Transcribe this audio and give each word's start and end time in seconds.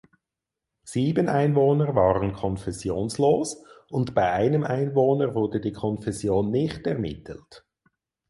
Sieben 0.83 1.29
Einwohner 1.29 1.93
waren 1.93 2.33
konfessionslos 2.33 3.63
und 3.91 4.15
bei 4.15 4.31
einem 4.31 4.63
Einwohner 4.63 5.35
wurde 5.35 5.61
die 5.61 5.73
Konfession 5.73 6.49
nicht 6.49 6.87
ermittelt. 6.87 7.67